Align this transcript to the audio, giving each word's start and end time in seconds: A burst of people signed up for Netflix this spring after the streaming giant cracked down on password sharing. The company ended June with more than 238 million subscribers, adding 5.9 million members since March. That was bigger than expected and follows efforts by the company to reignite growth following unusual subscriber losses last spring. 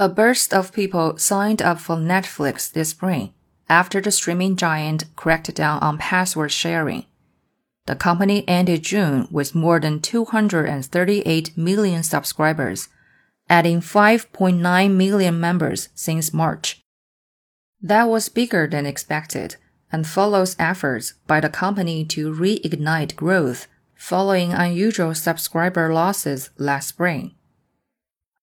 A 0.00 0.08
burst 0.08 0.54
of 0.54 0.72
people 0.72 1.18
signed 1.18 1.60
up 1.60 1.80
for 1.80 1.96
Netflix 1.96 2.70
this 2.70 2.90
spring 2.90 3.34
after 3.68 4.00
the 4.00 4.12
streaming 4.12 4.54
giant 4.54 5.04
cracked 5.16 5.52
down 5.54 5.80
on 5.80 5.98
password 5.98 6.52
sharing. 6.52 7.04
The 7.86 7.96
company 7.96 8.46
ended 8.46 8.82
June 8.84 9.26
with 9.30 9.56
more 9.56 9.80
than 9.80 10.00
238 10.00 11.56
million 11.58 12.02
subscribers, 12.04 12.88
adding 13.48 13.80
5.9 13.80 14.92
million 14.92 15.40
members 15.40 15.88
since 15.94 16.32
March. 16.32 16.80
That 17.82 18.04
was 18.04 18.28
bigger 18.28 18.68
than 18.68 18.86
expected 18.86 19.56
and 19.90 20.06
follows 20.06 20.54
efforts 20.60 21.14
by 21.26 21.40
the 21.40 21.48
company 21.48 22.04
to 22.04 22.32
reignite 22.32 23.16
growth 23.16 23.66
following 23.96 24.52
unusual 24.52 25.14
subscriber 25.14 25.92
losses 25.92 26.50
last 26.56 26.88
spring. 26.88 27.34